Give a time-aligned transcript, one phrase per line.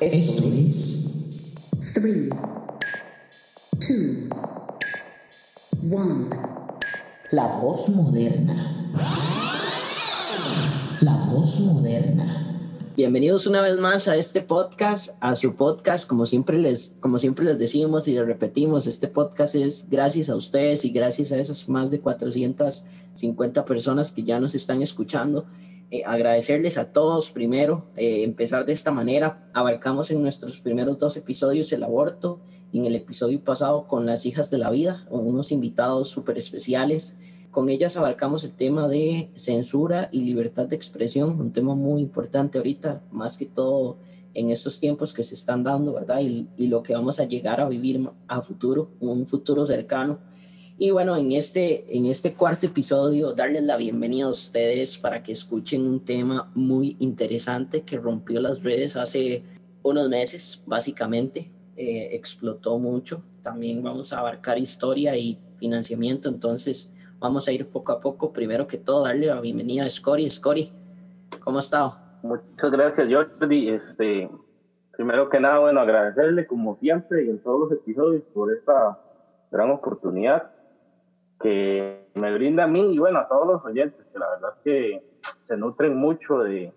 [0.00, 2.30] Esto es 3,
[4.30, 6.30] 2, 1.
[7.32, 8.92] La Voz Moderna.
[11.00, 12.60] La Voz Moderna.
[12.96, 17.44] Bienvenidos una vez más a este podcast, a su podcast, como siempre les, como siempre
[17.44, 21.68] les decimos y les repetimos, este podcast es gracias a ustedes y gracias a esas
[21.68, 25.44] más de 450 personas que ya nos están escuchando.
[25.90, 29.48] Eh, agradecerles a todos primero, eh, empezar de esta manera.
[29.54, 34.26] Abarcamos en nuestros primeros dos episodios el aborto y en el episodio pasado con las
[34.26, 37.16] hijas de la vida, unos invitados súper especiales.
[37.50, 42.58] Con ellas abarcamos el tema de censura y libertad de expresión, un tema muy importante
[42.58, 43.96] ahorita, más que todo
[44.34, 46.20] en estos tiempos que se están dando, ¿verdad?
[46.20, 50.18] Y, y lo que vamos a llegar a vivir a futuro, un futuro cercano.
[50.80, 55.32] Y bueno, en este, en este cuarto episodio, darles la bienvenida a ustedes para que
[55.32, 59.42] escuchen un tema muy interesante que rompió las redes hace
[59.82, 61.50] unos meses, básicamente.
[61.76, 63.22] Eh, explotó mucho.
[63.42, 68.32] También vamos a abarcar historia y financiamiento, entonces vamos a ir poco a poco.
[68.32, 70.30] Primero que todo, darle la bienvenida a Scori.
[70.30, 70.70] Scori,
[71.42, 71.94] ¿cómo ha estado?
[72.22, 73.70] Muchas gracias, Jordi.
[73.70, 74.30] Este,
[74.92, 78.96] primero que nada, bueno, agradecerle como siempre y en todos los episodios por esta
[79.50, 80.52] gran oportunidad
[81.40, 84.62] que me brinda a mí y bueno, a todos los oyentes, que la verdad es
[84.64, 85.02] que
[85.46, 86.72] se nutren mucho de,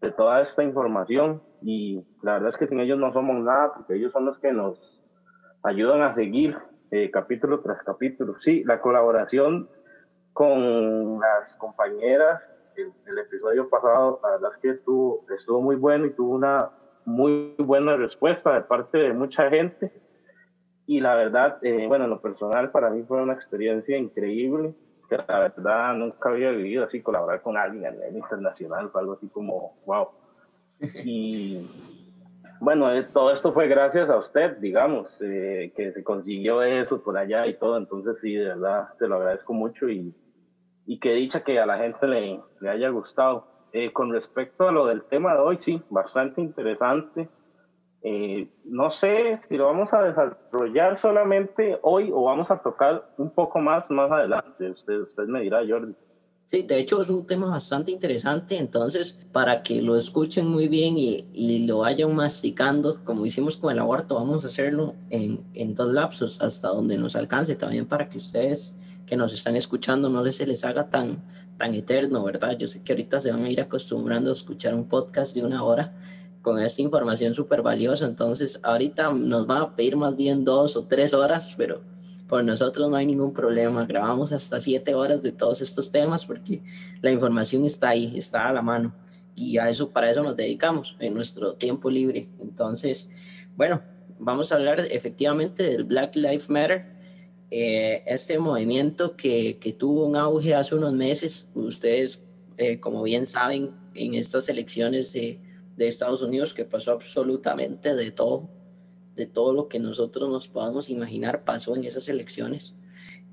[0.00, 3.94] de toda esta información y la verdad es que sin ellos no somos nada porque
[3.94, 5.02] ellos son los que nos
[5.62, 6.56] ayudan a seguir
[6.90, 8.36] eh, capítulo tras capítulo.
[8.40, 9.68] Sí, la colaboración
[10.32, 12.42] con las compañeras,
[12.76, 16.70] el, el, episodio pasado, la verdad es que estuvo, estuvo muy bueno y tuvo una
[17.04, 19.92] muy buena respuesta de parte de mucha gente
[20.86, 24.74] y la verdad, eh, bueno, en lo personal para mí fue una experiencia increíble,
[25.08, 29.14] que la verdad nunca había vivido así, colaborar con alguien a nivel internacional, fue algo
[29.14, 30.08] así como, wow.
[31.04, 31.66] Y
[32.60, 37.16] bueno, eh, todo esto fue gracias a usted, digamos, eh, que se consiguió eso por
[37.16, 40.14] allá y todo, entonces sí, de verdad, te lo agradezco mucho y,
[40.86, 43.54] y qué dicha que a la gente le, le haya gustado.
[43.76, 47.28] Eh, con respecto a lo del tema de hoy, sí, bastante interesante.
[48.06, 53.30] Eh, no sé si lo vamos a desarrollar solamente hoy o vamos a tocar un
[53.30, 54.70] poco más más adelante.
[54.70, 55.94] Usted, usted me dirá, Jordi.
[56.46, 60.98] Sí, de hecho es un tema bastante interesante, entonces para que lo escuchen muy bien
[60.98, 65.74] y, y lo vayan masticando, como hicimos con el aborto, vamos a hacerlo en, en
[65.74, 70.24] dos lapsos hasta donde nos alcance, también para que ustedes que nos están escuchando no
[70.30, 71.22] se les haga tan,
[71.56, 72.56] tan eterno, ¿verdad?
[72.58, 75.64] Yo sé que ahorita se van a ir acostumbrando a escuchar un podcast de una
[75.64, 75.94] hora,
[76.44, 78.04] con esta información súper valiosa.
[78.04, 81.80] Entonces, ahorita nos van a pedir más bien dos o tres horas, pero
[82.28, 83.86] por nosotros no hay ningún problema.
[83.86, 86.62] Grabamos hasta siete horas de todos estos temas porque
[87.00, 88.94] la información está ahí, está a la mano.
[89.34, 92.28] Y a eso, para eso nos dedicamos en nuestro tiempo libre.
[92.38, 93.08] Entonces,
[93.56, 93.80] bueno,
[94.18, 96.92] vamos a hablar efectivamente del Black Lives Matter.
[97.50, 102.22] Eh, este movimiento que, que, tuvo un auge hace unos meses, ustedes,
[102.58, 105.38] eh, como bien saben, en estas elecciones de,
[105.76, 108.48] de Estados Unidos que pasó absolutamente de todo,
[109.14, 112.74] de todo lo que nosotros nos podamos imaginar pasó en esas elecciones.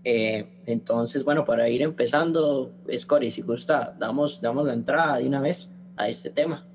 [0.04, 5.42] Eh, entonces, bueno, para ir empezando, Scori, si gusta, damos, damos la entrada de una
[5.42, 6.68] vez a este tema.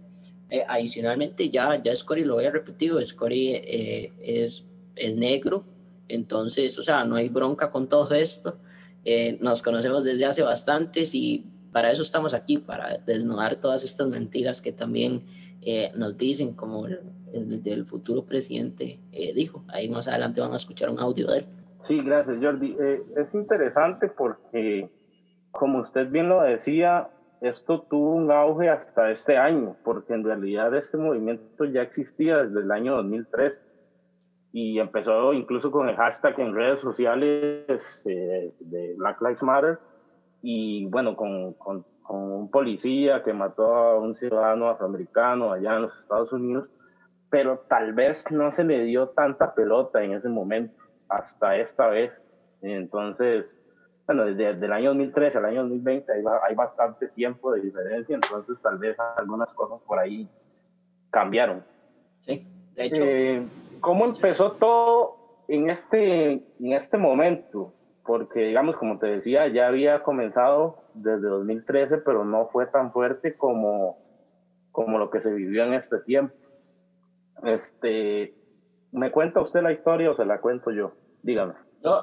[0.49, 5.65] Eh, adicionalmente, ya, ya Scori lo había repetido, Scori eh, es, es negro,
[6.09, 8.59] entonces, o sea, no hay bronca con todo esto.
[9.05, 14.09] Eh, nos conocemos desde hace bastantes y para eso estamos aquí, para desnudar todas estas
[14.09, 15.25] mentiras que también
[15.69, 17.01] eh, nos dicen, como el,
[17.33, 19.65] el, el futuro presidente eh, dijo.
[19.69, 21.47] Ahí más adelante van a escuchar un audio de él.
[21.89, 22.77] Sí, gracias, Jordi.
[22.79, 24.89] Eh, es interesante porque,
[25.51, 27.09] como usted bien lo decía,
[27.41, 32.61] esto tuvo un auge hasta este año, porque en realidad este movimiento ya existía desde
[32.61, 33.53] el año 2003
[34.53, 39.79] y empezó incluso con el hashtag en redes sociales eh, de Black Lives Matter
[40.43, 45.83] y bueno, con, con con un policía que mató a un ciudadano afroamericano allá en
[45.83, 46.69] los Estados Unidos,
[47.31, 50.75] pero tal vez no se le dio tanta pelota en ese momento,
[51.09, 52.13] hasta esta vez.
[52.63, 53.57] Entonces,
[54.07, 58.15] bueno, desde, desde el año 2013 al año 2020 hay, hay bastante tiempo de diferencia,
[58.15, 60.29] entonces tal vez algunas cosas por ahí
[61.11, 61.65] cambiaron.
[62.21, 63.03] Sí, de hecho.
[63.05, 63.47] Eh,
[63.81, 65.17] ¿Cómo empezó todo
[65.49, 67.73] en este, en este momento?
[68.07, 73.37] Porque digamos, como te decía, ya había comenzado desde 2013, pero no fue tan fuerte
[73.37, 73.99] como,
[74.73, 76.35] como lo que se vivió en este tiempo.
[77.43, 78.35] Este,
[78.93, 80.93] ¿Me cuenta usted la historia o se la cuento yo?
[81.23, 81.55] Dígame.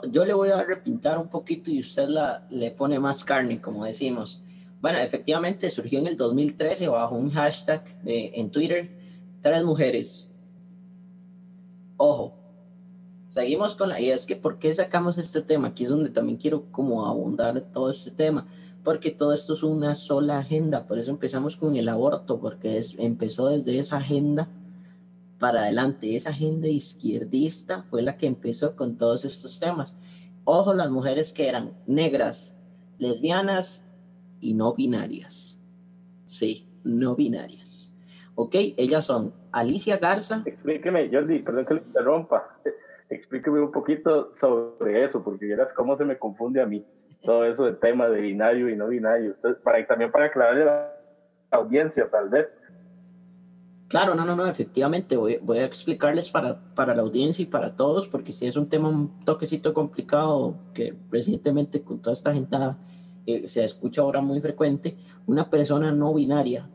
[0.10, 3.84] Yo, le voy a repintar un poquito y usted la, le pone más carne, como
[3.84, 4.42] decimos.
[4.80, 8.90] Bueno, efectivamente surgió en el 2013 bajo un hashtag de, en Twitter,
[9.42, 10.30] tres mujeres,
[11.98, 12.34] Ojo,
[13.34, 14.00] seguimos con la...
[14.00, 15.70] Y es que, ¿por qué sacamos este tema?
[15.70, 18.46] Aquí es donde también quiero como abundar todo este tema,
[18.84, 22.94] porque todo esto es una sola agenda, por eso empezamos con el aborto, porque es,
[23.00, 24.50] empezó desde esa agenda
[25.40, 29.98] para adelante, esa agenda izquierdista fue la que empezó con todos estos temas.
[30.44, 32.56] Ojo, las mujeres que eran negras,
[33.00, 33.84] lesbianas
[34.42, 35.60] y no binarias.
[36.28, 37.96] Sí, no binarias.
[38.36, 40.44] Ok, ellas son Alicia Garza.
[40.46, 42.60] Explíqueme, Jordi, perdón que le interrumpa.
[43.10, 46.86] Explíqueme un poquito sobre eso, porque verás cómo se me confunde a mí
[47.22, 49.32] todo eso del tema de binario y no binario.
[49.32, 50.66] Entonces, para, también para aclararle a
[51.52, 52.54] la audiencia, tal vez.
[53.88, 57.76] Claro, no, no, no, efectivamente, voy, voy a explicarles para, para la audiencia y para
[57.76, 62.58] todos, porque si es un tema un toquecito complicado que recientemente con toda esta gente
[63.28, 64.98] eh, se escucha ahora muy frecuente,
[65.28, 66.68] una persona no binaria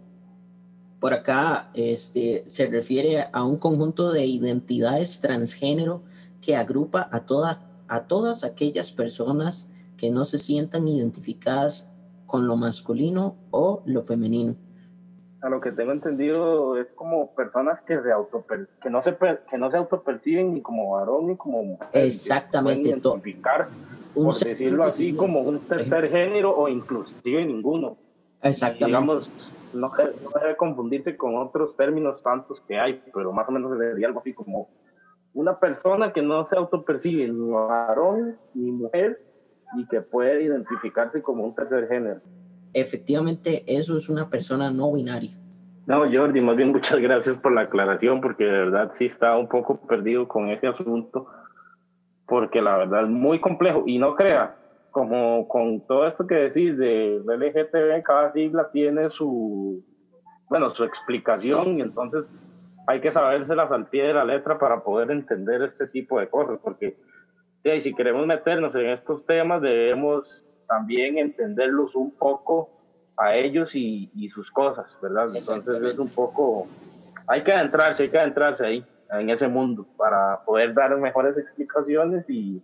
[1.00, 6.02] por acá este, se refiere a un conjunto de identidades transgénero
[6.40, 11.90] que agrupa a, toda, a todas aquellas personas que no se sientan identificadas
[12.26, 14.54] con lo masculino o lo femenino.
[15.40, 18.02] A lo que tengo entendido es como personas que, se
[18.82, 19.16] que, no, se,
[19.50, 21.88] que no se autoperciben ni como varón ni como mujer.
[21.92, 22.88] Exactamente.
[22.88, 23.68] Identificar,
[24.14, 27.96] por decirlo así, como un tercer género o inclusive ninguno.
[28.42, 28.86] Exactamente.
[28.86, 29.30] digamos,
[29.74, 29.92] no,
[30.40, 34.32] debe confundirse con otros términos tantos que hay, pero más o menos sería algo así
[34.32, 34.68] como
[35.34, 39.20] una persona que no se autopercibe ni varón ni mujer
[39.76, 42.20] y que puede identificarse como un tercer género.
[42.72, 45.36] Efectivamente, eso es una persona no binaria.
[45.86, 49.48] No, Jordi, más bien muchas gracias por la aclaración, porque de verdad sí estaba un
[49.48, 51.26] poco perdido con ese asunto,
[52.26, 53.84] porque la verdad es muy complejo.
[53.86, 54.54] Y no crea,
[54.90, 59.82] como con todo esto que decís de LGTB, cada sigla tiene su,
[60.50, 62.48] bueno, su explicación y entonces
[62.88, 66.58] hay que sabérselas al pie de la letra para poder entender este tipo de cosas,
[66.62, 66.96] porque
[67.82, 72.70] si queremos meternos en estos temas debemos también entenderlos un poco
[73.14, 75.36] a ellos y, y sus cosas, ¿verdad?
[75.36, 76.66] Entonces es un poco,
[77.26, 82.24] hay que adentrarse, hay que adentrarse ahí, en ese mundo, para poder dar mejores explicaciones
[82.30, 82.62] y,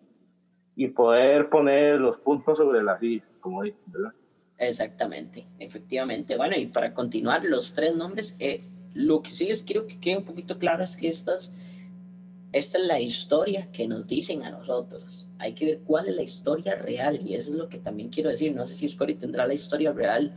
[0.75, 4.13] y poder poner los puntos sobre las i, como dicen, ¿verdad?
[4.57, 6.39] Exactamente, efectivamente.
[6.39, 8.63] Bueno, y para continuar, los tres nombres, eh,
[8.95, 11.53] lo que sí les quiero que quede un poquito claro es que estas,
[12.53, 15.29] esta es la historia que nos dicen a nosotros.
[15.39, 18.31] Hay que ver cuál es la historia real, y eso es lo que también quiero
[18.31, 18.55] decir.
[18.55, 20.33] No sé si Scotty tendrá la historia real.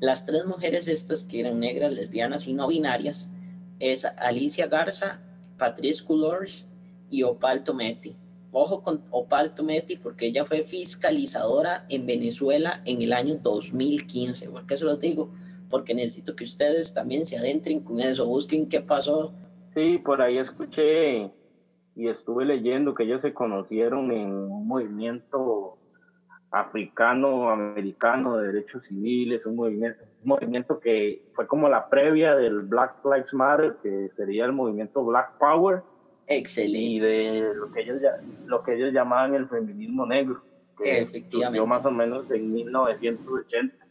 [0.00, 3.30] Las tres mujeres estas que eran negras, lesbianas y no binarias,
[3.78, 5.20] es Alicia Garza,
[5.56, 6.66] Patrice Coulors
[7.08, 8.16] y Opal Tometi
[8.52, 14.50] ojo con Opal Tometi porque ella fue fiscalizadora en Venezuela en el año 2015.
[14.50, 15.32] ¿Por qué se los digo?
[15.72, 19.32] Porque necesito que ustedes también se adentren con eso, busquen qué pasó.
[19.74, 21.32] Sí, por ahí escuché
[21.96, 25.78] y estuve leyendo que ellos se conocieron en un movimiento
[26.52, 32.60] africano, americano de derechos civiles, un movimiento, un movimiento que fue como la previa del
[32.60, 35.82] Black Lives Matter, que sería el movimiento Black Power
[36.26, 36.78] Excelente.
[36.78, 38.00] Y de lo que ellos,
[38.46, 40.42] lo que ellos llamaban el feminismo negro.
[40.78, 41.66] Que Efectivamente.
[41.66, 43.81] más o menos en 1980.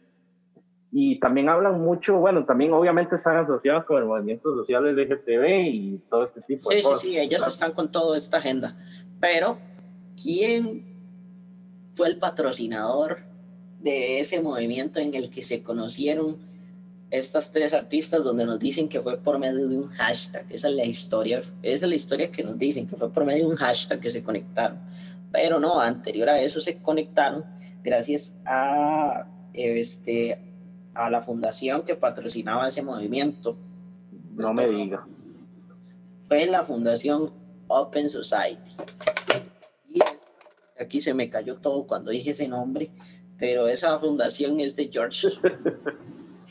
[0.94, 5.98] Y también hablan mucho, bueno, también obviamente están asociados con el movimiento social LGTB y
[6.10, 7.00] todo este tipo de cosas.
[7.00, 8.76] Sí, sí, sí, ellos están con toda esta agenda.
[9.18, 9.58] Pero,
[10.22, 10.84] ¿quién
[11.94, 13.20] fue el patrocinador
[13.80, 16.36] de ese movimiento en el que se conocieron
[17.10, 20.46] estas tres artistas donde nos dicen que fue por medio de un hashtag.
[20.48, 23.44] Esa es la historia, esa es la historia que nos dicen, que fue por medio
[23.44, 24.80] de un hashtag que se conectaron.
[25.30, 27.44] Pero no, anterior a eso se conectaron
[27.82, 30.38] gracias a, este,
[30.94, 33.56] a la fundación que patrocinaba ese movimiento.
[34.34, 35.06] No me diga.
[36.28, 37.32] Fue la fundación
[37.68, 38.72] Open Society.
[39.88, 40.00] Y
[40.80, 42.90] aquí se me cayó todo cuando dije ese nombre,
[43.38, 45.28] pero esa fundación es de George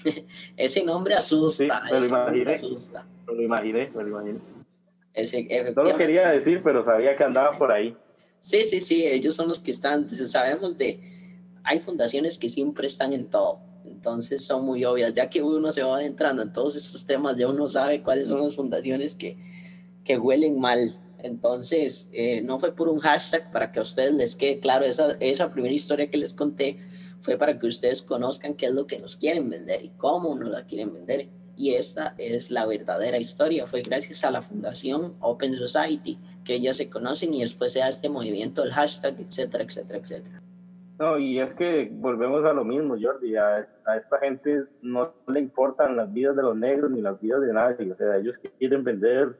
[0.57, 1.81] ese nombre asusta.
[1.83, 2.53] me lo imaginé.
[2.55, 3.05] Asusta.
[3.27, 4.39] Me lo imaginé, me lo imaginé.
[5.13, 7.95] Ese, no lo quería decir, pero sabía que andaba por ahí.
[8.41, 10.99] Sí, sí, sí, ellos son los que están, sabemos de,
[11.63, 15.83] hay fundaciones que siempre están en todo, entonces son muy obvias, ya que uno se
[15.83, 19.37] va entrando en todos estos temas, ya uno sabe cuáles son las fundaciones que,
[20.03, 20.97] que huelen mal.
[21.19, 25.17] Entonces, eh, no fue por un hashtag para que a ustedes les quede claro esa,
[25.19, 26.79] esa primera historia que les conté,
[27.21, 30.49] fue para que ustedes conozcan qué es lo que nos quieren vender y cómo nos
[30.49, 31.29] la quieren vender.
[31.55, 33.67] Y esta es la verdadera historia.
[33.67, 37.89] Fue gracias a la fundación Open Society que ellas se conocen y después se da
[37.89, 40.41] este movimiento, el hashtag, etcétera, etcétera, etcétera.
[41.01, 43.35] No, y es que volvemos a lo mismo, Jordi.
[43.35, 47.41] A, a, esta gente no le importan las vidas de los negros ni las vidas
[47.41, 47.91] de nadie.
[47.91, 49.35] O sea, ellos quieren vender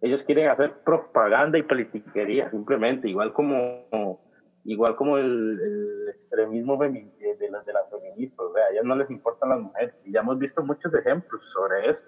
[0.00, 4.20] ellos quieren hacer propaganda y politiquería, simplemente, igual como,
[4.64, 8.94] igual como el, el extremismo de, de, las, de feministas, o sea, a ellas no
[8.94, 12.00] les importan las mujeres, y ya hemos visto muchos ejemplos sobre eso.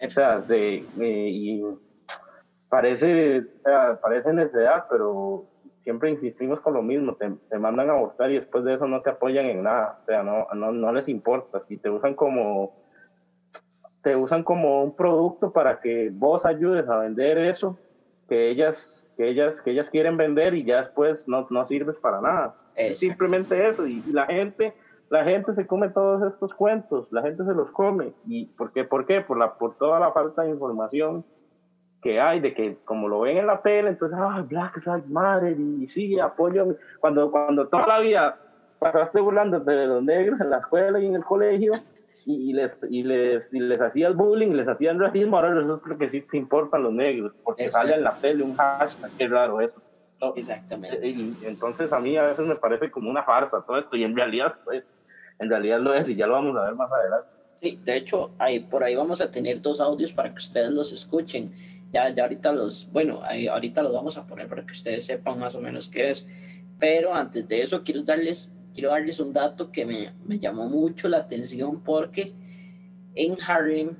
[0.00, 1.64] O sea, de, y
[2.68, 5.44] parece, o sea, parece necesidad, pero
[5.84, 9.02] siempre insistimos con lo mismo, te, te, mandan a abortar y después de eso no
[9.02, 12.82] te apoyan en nada, o sea, no, no, no les importa, si te usan como
[14.02, 17.78] te usan como un producto para que vos ayudes a vender eso
[18.28, 22.20] que ellas que ellas que ellas quieren vender y ya después no, no sirves para
[22.20, 22.54] nada.
[22.74, 24.74] Es simplemente eso y, la gente
[25.08, 28.84] la gente se come todos estos cuentos, la gente se los come y ¿por qué?
[28.84, 29.20] ¿Por qué?
[29.20, 31.24] Por la por toda la falta de información
[32.04, 35.58] que hay de que como lo ven en la tele, entonces, ah, Black Lives Matter
[35.58, 38.38] y, sí, apoyo cuando cuando toda la vida
[38.78, 41.72] pasaste burlándote de los negros en la escuela y en el colegio
[42.26, 46.20] y, les, y, les, y les hacías bullying, les hacían racismo, ahora resulta que sí
[46.20, 49.80] te importan los negros, porque sale en la tele un hashtag, qué raro eso.
[50.36, 51.06] Exactamente.
[51.06, 54.16] Y, entonces a mí a veces me parece como una farsa todo esto, y en
[54.16, 54.84] realidad, pues,
[55.38, 57.28] en realidad lo es, y ya lo vamos a ver más adelante.
[57.60, 60.92] Sí, de hecho, ahí, por ahí vamos a tener dos audios para que ustedes los
[60.92, 61.52] escuchen.
[61.94, 65.54] Ya, ya ahorita los, bueno, ahorita los vamos a poner para que ustedes sepan más
[65.54, 66.26] o menos qué es.
[66.78, 71.08] Pero antes de eso, quiero darles quiero darles un dato que me, me llamó mucho
[71.08, 72.34] la atención porque
[73.14, 73.96] en Harlem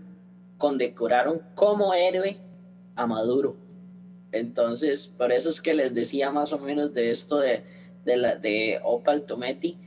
[0.58, 2.38] condecoraron como héroe
[2.96, 3.56] a Maduro.
[4.32, 7.62] Entonces, por eso es que les decía más o menos de esto de,
[8.04, 9.78] de, la, de Opal Tometi,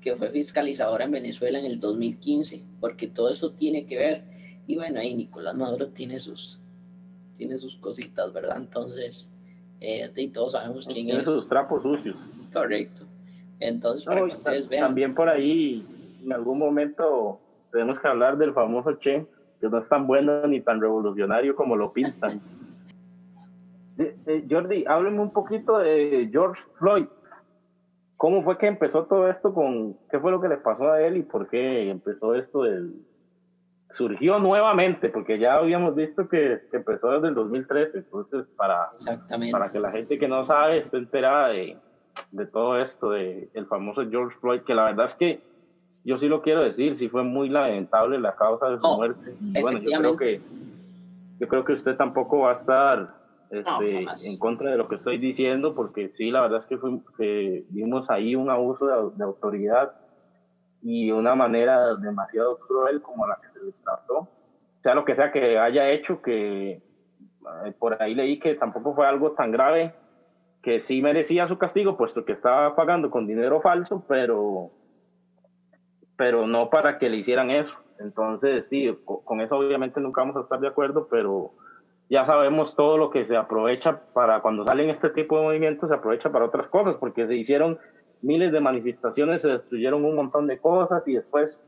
[0.00, 4.24] que fue fiscalizadora en Venezuela en el 2015, porque todo eso tiene que ver.
[4.66, 6.60] Y bueno, ahí Nicolás Maduro tiene sus,
[7.36, 8.56] tiene sus cositas, ¿verdad?
[8.56, 9.32] Entonces,
[9.80, 11.28] eh, y todos sabemos quién tiene es.
[11.28, 12.16] sus trapos sucios.
[12.52, 13.04] Correcto.
[13.58, 14.86] Entonces, para que ustedes vean.
[14.86, 15.86] También por ahí,
[16.22, 19.26] en algún momento, tenemos que hablar del famoso Che,
[19.60, 22.40] que no es tan bueno ni tan revolucionario como lo pintan.
[24.50, 27.06] Jordi, hábleme un poquito de George Floyd.
[28.16, 31.16] ¿Cómo fue que empezó todo esto con, qué fue lo que le pasó a él
[31.16, 32.94] y por qué empezó esto del,
[33.92, 38.90] surgió nuevamente, porque ya habíamos visto que, empezó desde el 2013, entonces para,
[39.50, 41.76] para que la gente que no sabe esté enterada de,
[42.30, 45.40] de todo esto, de el famoso George Floyd, que la verdad es que
[46.04, 49.34] yo sí lo quiero decir, sí fue muy lamentable la causa de su Oh, muerte.
[49.40, 50.40] Y bueno, yo creo que
[51.38, 53.14] yo creo que usted tampoco va a estar
[53.50, 54.24] este, jamás.
[54.24, 57.64] en contra de lo que estoy diciendo, porque sí, la verdad es que, fue, que
[57.70, 59.92] vimos ahí un abuso de, de autoridad
[60.82, 64.28] y una manera demasiado cruel como la que se le trató.
[64.82, 69.06] Sea lo que sea que haya hecho, que eh, por ahí leí que tampoco fue
[69.06, 69.94] algo tan grave,
[70.62, 74.70] que sí merecía su castigo, puesto que estaba pagando con dinero falso, pero,
[76.16, 77.74] pero no para que le hicieran eso.
[77.98, 81.52] Entonces, sí, co- con eso obviamente nunca vamos a estar de acuerdo, pero
[82.08, 85.94] ya sabemos todo lo que se aprovecha para cuando salen este tipo de movimientos, se
[85.94, 87.78] aprovecha para otras cosas, porque se hicieron
[88.22, 91.60] miles de manifestaciones, se destruyeron un montón de cosas y después,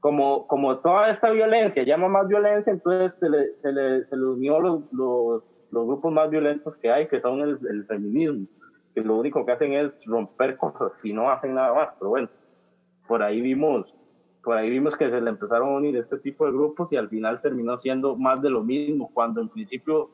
[0.00, 4.26] como, como toda esta violencia llama más violencia, entonces se le, se le, se le
[4.26, 8.46] unió los, los, los grupos más violentos que hay, que son el, el feminismo,
[8.94, 12.28] que lo único que hacen es romper cosas y no hacen nada más, pero bueno,
[13.06, 13.94] por ahí vimos
[14.42, 17.08] por ahí vimos que se le empezaron a unir este tipo de grupos y al
[17.08, 20.10] final terminó siendo más de lo mismo, cuando en principio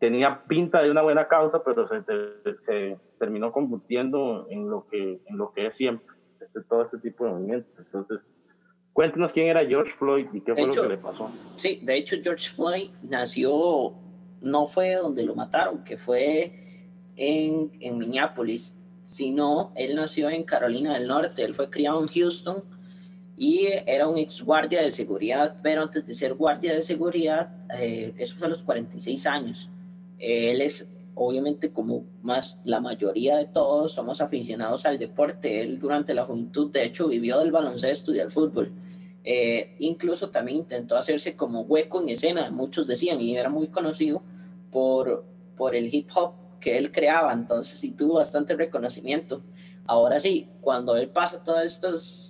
[0.00, 2.02] tenía pinta de una buena causa, pero se,
[2.66, 7.26] se, terminó convirtiendo en lo que, en lo que es siempre, este, todo este tipo
[7.26, 7.70] de movimientos.
[7.78, 8.20] Entonces,
[8.94, 11.30] cuéntenos quién era George Floyd y qué fue hecho, lo que le pasó.
[11.56, 13.92] Sí, de hecho George Floyd nació,
[14.40, 16.54] no fue donde lo mataron, que fue
[17.16, 22.64] en, en Minneapolis, sino él nació en Carolina del Norte, él fue criado en Houston
[23.36, 28.14] y era un ex guardia de seguridad, pero antes de ser guardia de seguridad, eh,
[28.16, 29.70] eso fue a los 46 años.
[30.20, 35.62] Él es, obviamente, como más la mayoría de todos, somos aficionados al deporte.
[35.62, 38.72] Él durante la juventud, de hecho, vivió del baloncesto y del fútbol.
[39.24, 44.22] Eh, incluso también intentó hacerse como hueco en escena, muchos decían, y era muy conocido
[44.70, 45.24] por,
[45.56, 49.42] por el hip hop que él creaba, entonces sí tuvo bastante reconocimiento.
[49.86, 52.29] Ahora sí, cuando él pasa todas estas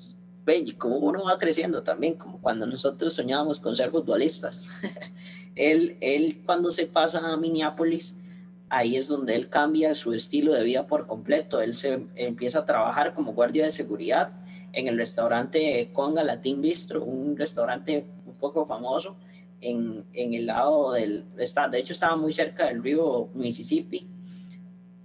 [0.57, 4.69] y como uno va creciendo también, como cuando nosotros soñábamos con ser futbolistas.
[5.55, 8.19] él, él cuando se pasa a Minneapolis,
[8.69, 11.61] ahí es donde él cambia su estilo de vida por completo.
[11.61, 14.33] Él se empieza a trabajar como guardia de seguridad
[14.73, 19.17] en el restaurante Conga Latin Bistro, un restaurante un poco famoso
[19.61, 24.09] en, en el lado del, está, de hecho estaba muy cerca del río Mississippi.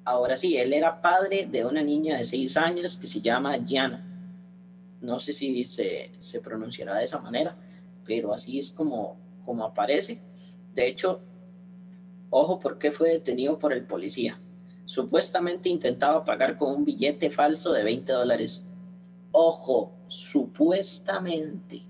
[0.05, 4.14] Ahora sí, él era padre de una niña de seis años que se llama Gianna
[5.05, 7.57] no sé si se, se, pronunciará de esa manera,
[8.03, 10.21] pero así es como, como aparece.
[10.74, 11.21] De hecho,
[12.38, 14.38] Ojo, ¿por qué fue detenido por el policía?
[14.83, 18.65] Supuestamente intentaba pagar con un billete falso de 20 dólares.
[19.31, 21.83] Ojo, supuestamente.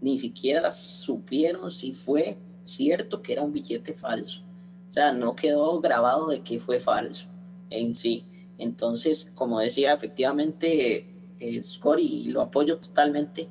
[0.00, 4.42] Ni siquiera supieron si fue cierto que era un billete falso.
[4.88, 7.28] O sea, no quedó grabado de que fue falso
[7.70, 8.24] en sí.
[8.58, 11.11] Entonces, como decía, efectivamente,
[11.42, 11.62] eh,
[11.98, 13.48] y lo apoyo totalmente,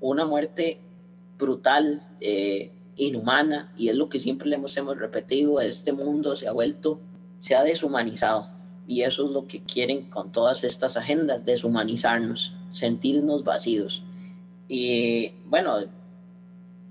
[0.00, 0.80] una muerte
[1.38, 6.48] brutal, eh, inhumana, y es lo que siempre le hemos, hemos repetido, este mundo se
[6.48, 7.00] ha vuelto,
[7.40, 8.48] se ha deshumanizado,
[8.86, 14.02] y eso es lo que quieren con todas estas agendas, deshumanizarnos, sentirnos vacíos.
[14.68, 15.78] Y bueno,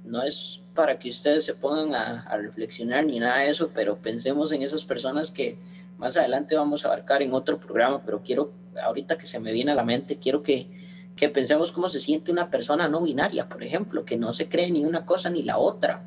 [0.05, 4.51] no es para que ustedes se pongan a reflexionar ni nada de eso, pero pensemos
[4.51, 5.57] en esas personas que
[6.01, 8.51] más adelante vamos a abarcar en otro programa, pero quiero,
[8.83, 10.67] ahorita que se me viene a la mente, quiero que,
[11.15, 14.71] que pensemos cómo se siente una persona no binaria, por ejemplo, que no se cree
[14.71, 16.03] ni una cosa ni la otra.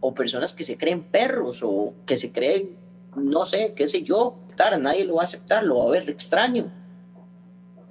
[0.00, 2.76] O personas que se creen perros o que se creen,
[3.14, 4.36] no sé, qué sé yo,
[4.78, 6.72] nadie lo va a aceptar, lo va a ver extraño.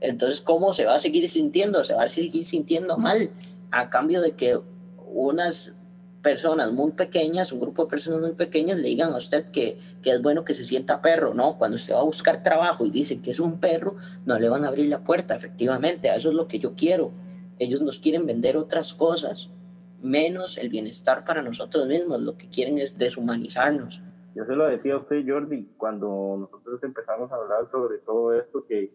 [0.01, 1.83] Entonces, ¿cómo se va a seguir sintiendo?
[1.83, 3.31] Se va a seguir sintiendo mal
[3.71, 4.59] a cambio de que
[5.07, 5.73] unas
[6.25, 10.09] personas muy pequeñas, un grupo de personas muy pequeñas le digan a usted que, que,
[10.09, 11.59] es bueno que se sienta perro, ¿no?
[11.59, 14.65] Cuando usted va a buscar trabajo y dice que es un perro, no le van
[14.65, 17.11] a abrir la puerta, efectivamente, eso es lo que yo quiero.
[17.59, 19.51] Ellos nos quieren vender otras cosas,
[20.01, 24.01] menos el bienestar para nosotros mismos, lo que quieren es deshumanizarnos.
[24.33, 28.65] Yo se lo decía a usted, Jordi, cuando nosotros empezamos a hablar sobre todo esto,
[28.65, 28.91] que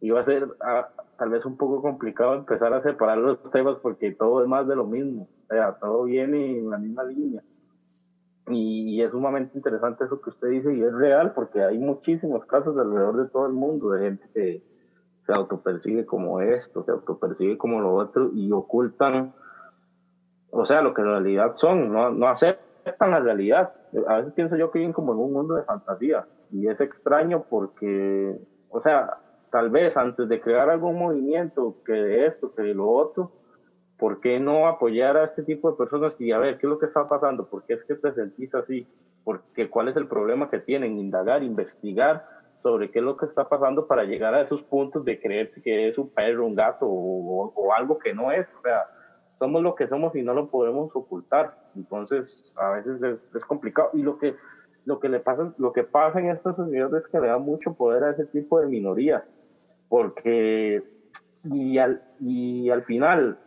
[0.00, 0.88] iba a ser ah,
[1.18, 4.76] tal vez un poco complicado empezar a separar los temas porque todo es más de
[4.76, 7.42] lo mismo sea, todo viene en la misma línea.
[8.48, 12.76] Y, es sumamente interesante eso que usted dice y es real porque hay muchísimos casos
[12.76, 14.62] alrededor de todo el mundo de gente que
[15.26, 19.32] se autopercibe como esto, se autopercibe como lo otro y ocultan,
[20.50, 23.72] o sea, lo que en realidad son, no, no aceptan la realidad.
[24.08, 27.44] A veces pienso yo que viven como en un mundo de fantasía y es extraño
[27.48, 28.36] porque,
[28.68, 29.18] o sea,
[29.50, 33.32] tal vez antes de crear algún movimiento que esto, que lo otro,
[33.98, 36.78] ¿por qué no apoyar a este tipo de personas y a ver qué es lo
[36.78, 37.48] que está pasando?
[37.48, 38.86] ¿Por qué es que te sentís así?
[39.24, 40.98] Porque, ¿Cuál es el problema que tienen?
[40.98, 42.24] Indagar, investigar
[42.62, 45.88] sobre qué es lo que está pasando para llegar a esos puntos de creer que
[45.88, 48.46] es un perro, un gato o, algo que no es.
[48.58, 48.86] O sea,
[49.38, 51.56] somos lo que somos y no lo podemos ocultar.
[51.76, 53.02] Entonces, a veces
[53.34, 53.90] es, complicado.
[53.94, 54.34] Y lo que,
[54.84, 57.74] lo, que le pasa, lo que pasa en estas sociedades es que le da mucho
[57.74, 59.22] poder a ese tipo de minorías.
[59.90, 60.82] Porque,
[61.44, 63.38] y al, y al final,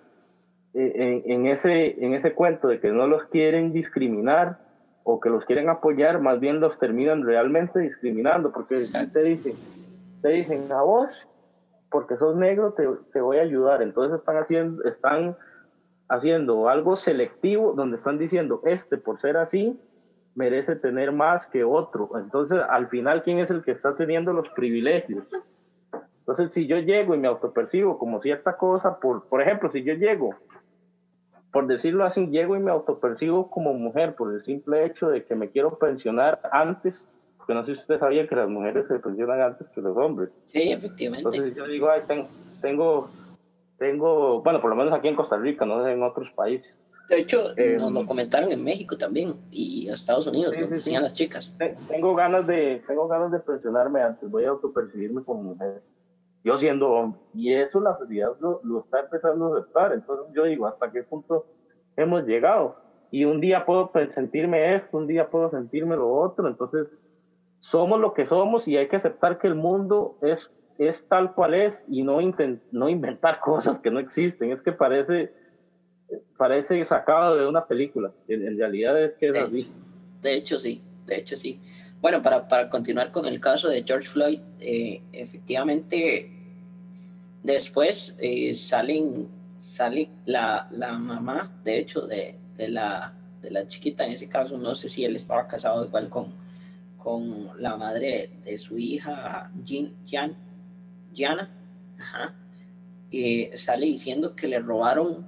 [0.76, 4.60] eh, en, ese, en ese cuento de que no los quieren discriminar
[5.04, 8.80] o que los quieren apoyar, más bien los terminan realmente discriminando, porque
[9.12, 9.54] te dicen,
[10.22, 11.10] te dicen a vos,
[11.90, 13.82] porque sos negro, te, te, voy a ayudar.
[13.82, 15.38] Entonces están haciendo, están
[16.10, 19.80] haciendo algo selectivo donde están diciendo, este por ser así,
[20.36, 22.10] merece tener más que otro.
[22.18, 25.26] Entonces, al final, ¿quién es el que está teniendo los privilegios?
[26.26, 29.94] Entonces, si yo llego y me autopercibo como cierta cosa, por, por ejemplo, si yo
[29.94, 30.36] llego
[31.54, 35.36] por decirlo así, llego y me autopercibo como mujer por el simple hecho de que
[35.36, 37.08] me quiero pensionar antes,
[37.38, 40.32] porque no sé si usted sabía que las mujeres se pensionan antes que los hombres.
[40.48, 41.30] Sí, efectivamente.
[41.30, 42.02] Entonces yo digo, ay,
[42.60, 43.08] tengo,
[43.78, 46.76] tengo, bueno, por lo menos aquí en Costa Rica, no en otros países.
[47.08, 51.04] De hecho, eh, nos lo comentaron en México también y en Estados Unidos, sí, decían
[51.04, 51.54] las chicas.
[51.88, 55.84] Tengo ganas, de, tengo ganas de pensionarme antes, voy a autopercibirme como mujer
[56.44, 57.20] yo siendo hombre.
[57.34, 59.94] Y eso la sociedad lo, lo, está empezando a aceptar.
[59.94, 61.46] Entonces yo digo, ¿hasta qué punto
[61.96, 62.78] hemos llegado?
[63.12, 66.48] Y un día puedo sentirme esto, un día puedo sentirme lo otro.
[66.48, 66.88] Entonces
[67.60, 71.54] somos lo que somos y hay que aceptar que el mundo es, es tal cual
[71.54, 72.20] es y no,
[72.72, 74.52] no inventar cosas que no existen.
[74.52, 75.32] Es que parece,
[76.38, 78.12] parece sacado de una película.
[78.28, 79.72] En, realidad es que es así.
[80.22, 80.82] De hecho, sí.
[81.06, 81.60] De hecho, sí.
[82.04, 86.30] Bueno, para, para continuar con el caso de George Floyd, eh, efectivamente,
[87.42, 94.06] después eh, salen, sale la, la, mamá, de hecho, de, de, la, de la chiquita,
[94.06, 96.34] en ese caso, no sé si él estaba casado igual con,
[96.98, 99.94] con la madre de su hija, Jean,
[101.14, 101.50] Gianna,
[101.98, 102.36] ajá,
[103.56, 105.26] sale diciendo que le robaron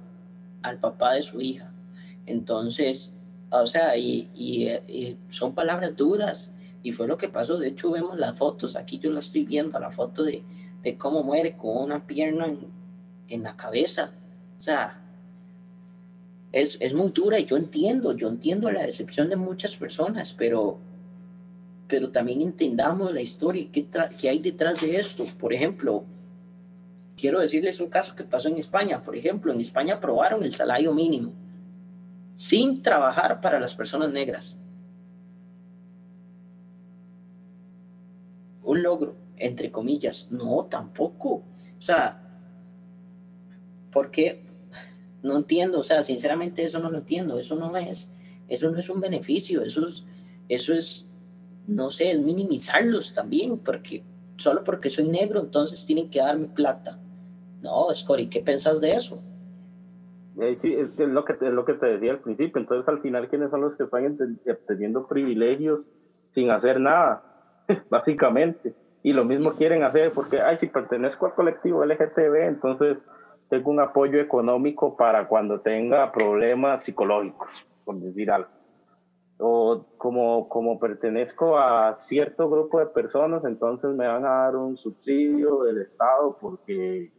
[0.60, 1.72] al papá de su hija.
[2.26, 3.16] Entonces,
[3.48, 6.52] o sea, y, y son palabras duras
[6.86, 7.58] y fue lo que pasó.
[7.58, 8.76] De hecho, vemos las fotos.
[8.76, 10.44] Aquí yo la estoy viendo, la foto de,
[10.84, 12.60] de cómo muere con una pierna en,
[13.26, 14.12] en la cabeza.
[14.56, 15.02] O sea,
[16.52, 20.78] es, es, muy dura y yo entiendo, yo entiendo la decepción de muchas personas, pero,
[21.88, 25.24] pero también entendamos la historia que, que hay detrás de esto.
[25.40, 26.04] Por ejemplo,
[27.16, 29.02] quiero decirles un caso que pasó en España.
[29.02, 31.32] Por ejemplo, en España aprobaron el salario mínimo
[32.36, 34.56] sin trabajar para las personas negras
[38.66, 40.28] un logro, entre comillas.
[40.30, 41.42] No, tampoco.
[41.78, 42.22] O sea,
[43.90, 44.42] ¿por qué?
[45.22, 48.10] No entiendo, o sea, sinceramente eso no lo entiendo, eso no es,
[48.48, 50.04] eso no es un beneficio, eso es,
[50.48, 51.08] eso es,
[51.66, 54.04] no sé, es minimizarlos también, porque
[54.36, 57.00] solo porque soy negro, entonces tienen que darme plata.
[57.62, 59.20] No, Scotty, ¿qué pensás de eso?
[60.38, 62.60] Eh, sí, es, lo que, es lo que te decía al principio.
[62.60, 65.80] Entonces, al final, ¿quiénes son los que están obteniendo privilegios
[66.32, 67.25] sin hacer nada?
[67.90, 68.74] Básicamente.
[69.02, 73.06] Y lo mismo quieren hacer porque, ay, si pertenezco al colectivo LGTB, entonces
[73.48, 77.48] tengo un apoyo económico para cuando tenga problemas psicológicos,
[77.84, 78.48] por decir algo.
[79.38, 84.76] O como, como pertenezco a cierto grupo de personas, entonces me van a dar un
[84.76, 87.12] subsidio del Estado porque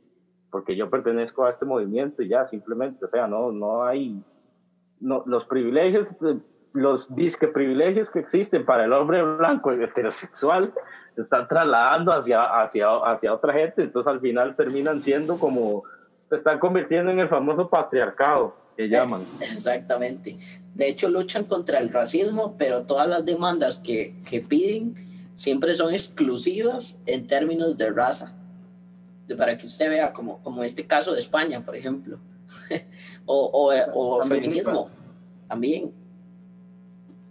[0.52, 4.24] porque yo pertenezco a este movimiento y ya simplemente, o sea, no, no hay,
[5.00, 6.08] no, los privilegios,
[6.78, 10.74] los disque privilegios que existen para el hombre blanco y heterosexual
[11.16, 15.84] se están trasladando hacia, hacia, hacia otra gente, entonces al final terminan siendo como,
[16.30, 19.24] se están convirtiendo en el famoso patriarcado que llaman.
[19.42, 20.38] Exactamente.
[20.76, 24.96] De hecho, luchan contra el racismo, pero todas las demandas que, que piden
[25.36, 28.38] siempre son exclusivas en términos de raza
[29.36, 32.20] para que usted vea como, como este caso de España, por ejemplo,
[33.26, 34.90] o, o, feminismo
[35.48, 35.92] también.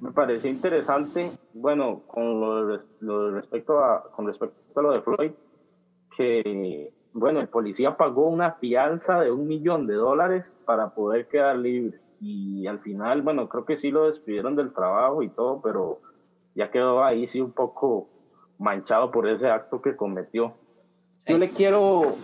[0.01, 5.33] Me pareció interesante, bueno, con lo, respecto a, con respecto a lo de Floyd,
[6.17, 11.57] que, bueno, el policía pagó una fianza de un millón de dólares para poder quedar
[11.57, 11.99] libre.
[12.21, 16.01] Y al final, bueno, creo que sí lo despidieron del trabajo y todo, pero
[16.55, 18.09] ya quedó ahí sí un poco
[18.59, 20.55] manchado por ese acto que cometió.
[21.27, 22.15] Yo le quiero,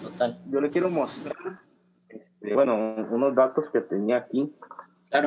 [0.48, 1.60] yo le quiero mostrar,
[2.08, 2.74] este, bueno,
[3.10, 4.54] unos datos que tenía aquí,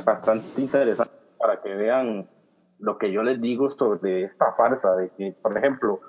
[0.05, 2.27] bastante interesantes para que vean
[2.79, 5.99] lo que yo les digo sobre esta farsa, de que, por ejemplo,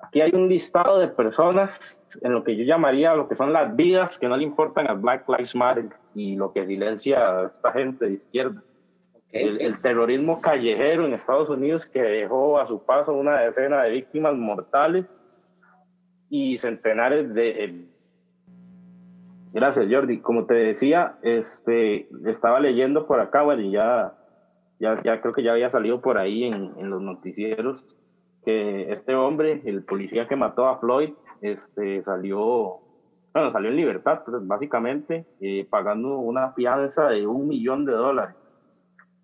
[0.00, 3.74] aquí hay un listado de personas en lo que yo llamaría lo que son las
[3.76, 7.72] vidas que no le importan a Black Lives Matter y lo que silencia a esta
[7.72, 8.62] gente de izquierda.
[9.32, 13.90] el, el, terrorismo callejero en Estados Unidos que dejó a su paso una decena de
[13.90, 15.06] víctimas mortales
[16.30, 17.64] y centenares de...
[17.64, 17.84] Eh,
[19.52, 20.20] gracias, Jordi.
[20.20, 24.14] Como te decía, este, estaba leyendo por acá, bueno, y ya,
[24.80, 27.84] ya, ya creo que ya había salido por ahí en, en los noticieros,
[28.44, 31.10] que este hombre, el policía que mató a Floyd,
[31.42, 32.78] este, salió,
[33.34, 38.34] bueno, salió en libertad, pues, básicamente, eh, pagando una fianza de un millón de dólares.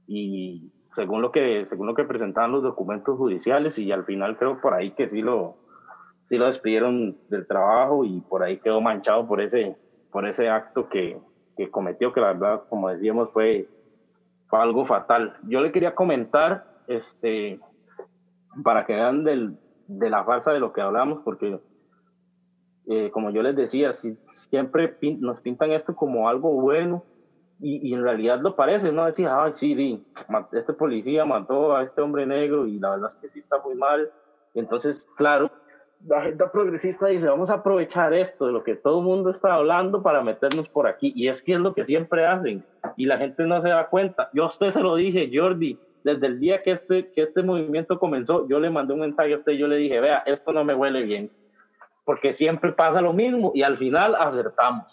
[0.07, 4.61] Y según lo que, según lo que presentaban los documentos judiciales, y al final creo
[4.61, 5.57] por ahí que sí lo,
[6.27, 9.77] sí lo despidieron del trabajo y por ahí quedó manchado por ese,
[10.13, 11.19] por ese acto que,
[11.57, 13.69] que cometió, que la verdad, como decíamos, fue,
[14.51, 15.37] algo fatal.
[15.45, 17.61] Yo le quería comentar, este,
[18.63, 21.61] para que vean del, de la farsa de lo que hablamos, porque
[22.87, 27.05] eh, como yo les decía, si, siempre nos pintan esto como algo bueno
[27.59, 29.07] y, y, en realidad lo parece, ¿no?
[29.07, 30.05] Decía, ah, sí,
[30.53, 33.75] este policía mató a este hombre negro y la verdad es que sí está muy
[33.75, 34.11] mal.
[34.55, 35.51] Entonces, claro,
[36.05, 39.55] la agenda progresista dice, vamos a aprovechar esto de lo que todo el mundo está
[39.55, 41.13] hablando para meternos por aquí.
[41.17, 42.65] Y es que es lo que siempre hacen.
[42.97, 44.31] Y la gente no se da cuenta.
[44.33, 47.99] Yo a usted se lo dije, Jordi, desde el día que este, que este movimiento
[47.99, 50.75] comenzó, yo le mandé un mensaje a usted, yo le dije, vea, esto no me
[50.75, 51.31] huele bien.
[52.05, 54.87] Porque siempre pasa lo mismo y al final acertamos.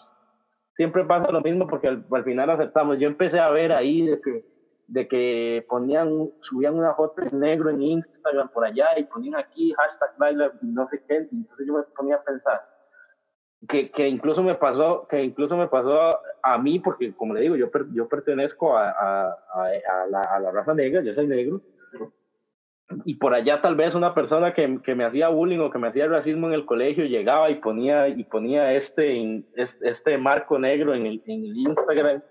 [0.74, 2.98] Siempre pasa lo mismo porque al, al final acertamos.
[2.98, 4.44] Yo empecé a ver ahí de que
[4.86, 9.72] de que ponían, subían una foto en negro en Instagram por allá y ponían aquí
[9.72, 12.74] hashtag no sé qué, entonces yo me ponía a pensar
[13.68, 16.10] que, que, incluso me pasó, que incluso me pasó
[16.42, 20.50] a, mí, porque como le digo, yo, yo pertenezco a, a, a, la, a la
[20.50, 21.60] raza negra, yo soy negro,
[23.04, 25.88] y por allá tal vez una persona que, que, me hacía bullying o que me
[25.88, 31.06] hacía racismo en el colegio llegaba y ponía, y ponía este, este marco negro en
[31.06, 32.22] el, en el Instagram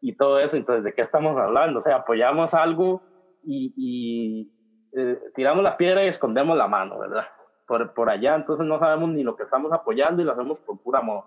[0.00, 0.56] y todo eso.
[0.56, 1.80] Entonces, ¿de qué estamos hablando?
[1.80, 3.02] O sea, apoyamos algo
[3.44, 4.52] y, y
[4.98, 7.26] eh, tiramos la piedra y escondemos la mano, ¿verdad?
[7.66, 10.80] Por, por allá, entonces no sabemos ni lo que estamos apoyando y lo hacemos por
[10.80, 11.24] pura amor.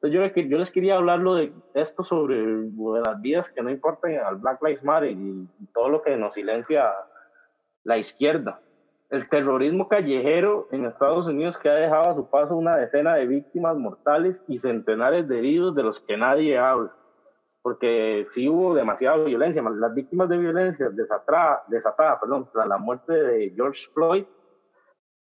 [0.00, 4.36] Entonces, yo, yo les quería hablarlo de esto sobre las vidas que no importan al
[4.36, 6.92] Black Lives Matter y, y todo lo que nos silencia
[7.84, 8.60] la izquierda.
[9.10, 13.26] El terrorismo callejero en Estados Unidos que ha dejado a su paso una decena de
[13.26, 16.92] víctimas mortales y centenares de heridos de los que nadie habla
[17.68, 19.62] porque sí hubo demasiada violencia.
[19.62, 24.24] Las víctimas de violencia desatada, desatada perdón, tras la muerte de George Floyd,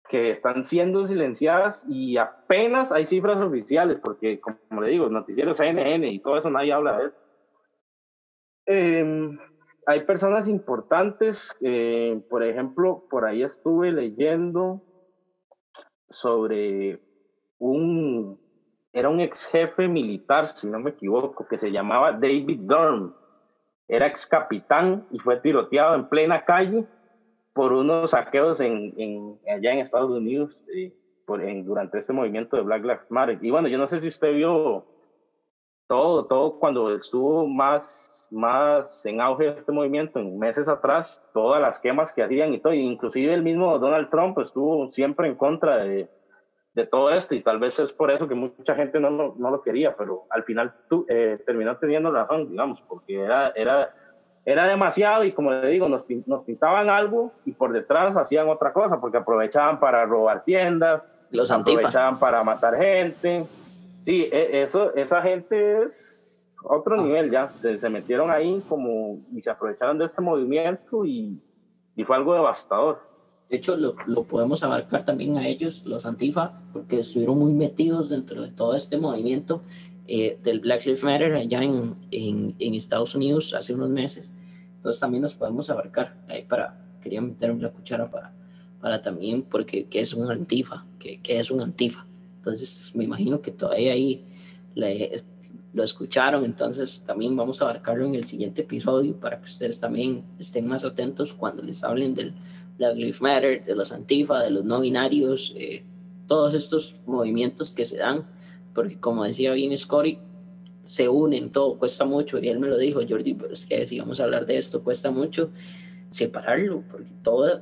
[0.07, 6.07] que están siendo silenciadas y apenas hay cifras oficiales, porque como le digo, noticieros CNN
[6.07, 7.17] y todo eso nadie habla de eso.
[8.67, 9.37] Eh,
[9.85, 14.81] hay personas importantes, eh, por ejemplo, por ahí estuve leyendo
[16.09, 17.01] sobre
[17.59, 18.39] un,
[18.97, 23.13] era un ex jefe militar, si no me equivoco, que se llamaba David Durham.
[23.87, 26.83] Era ex capitán y fue tiroteado en plena calle
[27.53, 30.91] por unos saqueos en, en allá en Estados Unidos eh,
[31.25, 33.37] por, en, durante este movimiento de Black Lives Matter.
[33.39, 34.83] Y bueno, yo no sé si usted vio
[35.87, 41.79] todo, todo cuando estuvo más, más en auge este movimiento, en meses atrás, todas las
[41.79, 46.09] quemas que hacían y todo, inclusive el mismo Donald Trump estuvo siempre en contra de,
[46.77, 49.49] de todo esto y tal vez es por eso que mucha gente no, no, no
[49.49, 53.89] lo quería, pero al final tú, eh, terminó teniendo razón, digamos, porque era, era,
[54.45, 58.73] era demasiado y como le digo, nos, nos pintaban algo y por detrás hacían otra
[58.73, 62.19] cosa, porque aprovechaban para robar tiendas, Los aprovechaban antifa.
[62.19, 63.47] para matar gente.
[64.03, 67.49] Sí, e- eso, esa gente es otro nivel ya.
[67.59, 71.41] Se, se metieron ahí como y se aprovecharon de este movimiento y,
[71.95, 72.99] y fue algo devastador.
[73.49, 78.09] De hecho, lo, lo podemos abarcar también a ellos, los antifa, porque estuvieron muy metidos
[78.09, 79.61] dentro de todo este movimiento
[80.09, 84.33] eh, del Black Lives Matter allá en, en, en, Estados Unidos hace unos meses.
[84.77, 88.33] Entonces también los podemos abarcar ahí para, quería meterme la cuchara para,
[88.79, 90.85] para también, porque ¿qué es un antifa?
[90.99, 92.05] ¿Qué, qué es un antifa?
[92.37, 94.23] Entonces me imagino que todavía ahí
[95.77, 100.25] lo escucharon, entonces también vamos a abarcarlo en el siguiente episodio para que ustedes también
[100.39, 102.33] estén más atentos cuando les hablen del
[102.79, 105.83] Black Lives Matter, de los antifa, de los no binarios, eh,
[106.25, 108.25] todos estos movimientos que se dan,
[108.73, 110.17] porque como decía bien Scotty,
[110.81, 113.99] se unen, todo cuesta mucho, y él me lo dijo, Jordi, pero es que si
[113.99, 115.51] vamos a hablar de esto, cuesta mucho
[116.09, 117.61] separarlo, porque todo,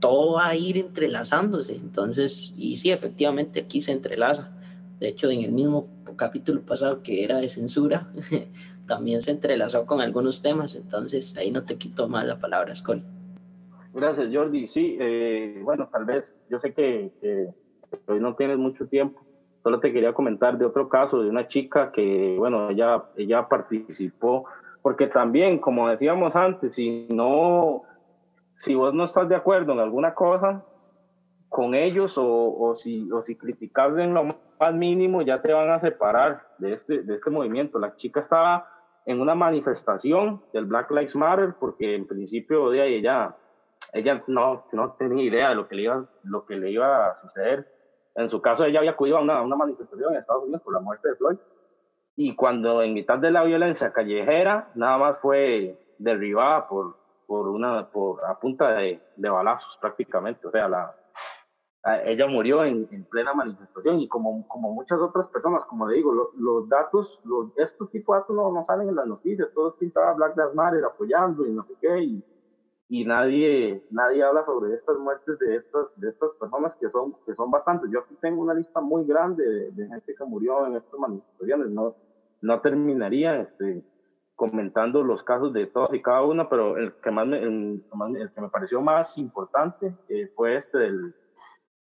[0.00, 4.56] todo va a ir entrelazándose, entonces, y sí, efectivamente aquí se entrelaza,
[5.00, 8.08] de hecho, en el mismo capítulo pasado que era de censura,
[8.86, 13.04] también se entrelazó con algunos temas, entonces ahí no te quito más la palabra, Scotty.
[13.92, 14.68] Gracias, Jordi.
[14.68, 17.48] Sí, eh, bueno, tal vez, yo sé que, que,
[18.06, 19.22] hoy no tienes mucho tiempo,
[19.62, 24.44] solo te quería comentar de otro caso, de una chica que, bueno, ella, ella participó,
[24.82, 27.84] porque también, como decíamos antes, si no,
[28.58, 30.64] si vos no estás de acuerdo en alguna cosa
[31.48, 35.70] con ellos o, o si, o si criticas en lo más mínimo, ya te van
[35.70, 37.78] a separar de este, de este movimiento.
[37.78, 38.68] La chica estaba
[39.04, 43.36] en una manifestación del Black Lives Matter, porque en principio de ella
[43.92, 47.20] ella no, no tenía idea de lo que, le iba, lo que le iba a
[47.20, 47.66] suceder.
[48.14, 50.80] En su caso, ella había acudido a una, una manifestación en Estados Unidos por la
[50.80, 51.38] muerte de Floyd.
[52.16, 57.86] Y cuando en mitad de la violencia callejera, nada más fue derribada por, por una,
[57.90, 60.46] por, a punta de, de balazos prácticamente.
[60.46, 60.94] O sea, la,
[62.04, 66.12] ella murió en, en, plena manifestación y como, como muchas otras personas, como le digo,
[66.12, 69.76] lo, los datos, los, estos tipos de datos no, no salen en las noticias, todos
[69.76, 71.98] pintaban Black Lives Matter apoyando y no sé qué.
[72.02, 72.24] Y,
[72.88, 77.34] y nadie, nadie habla sobre estas muertes de estas, de estas personas que son, que
[77.34, 77.90] son bastantes.
[77.92, 81.70] Yo aquí tengo una lista muy grande de, de gente que murió en estas manifestaciones,
[81.70, 81.94] no,
[82.42, 83.84] no terminaría este,
[84.34, 87.84] comentando los casos de todos y cada uno, pero el que, más me, el,
[88.16, 91.14] el que me pareció más importante eh, fue este del,